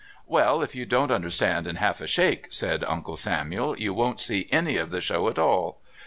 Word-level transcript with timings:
"Well, 0.25 0.63
if 0.63 0.73
you 0.73 0.87
don't 0.87 1.11
understand 1.11 1.67
in 1.67 1.75
half 1.75 2.01
a 2.01 2.07
shake," 2.07 2.47
said 2.49 2.83
Uncle 2.85 3.17
Samuel, 3.17 3.77
"you 3.77 3.93
won't 3.93 4.19
see 4.19 4.49
any 4.51 4.75
of 4.77 4.89
the 4.89 4.99
show 4.99 5.29
at 5.29 5.37
all. 5.37 5.79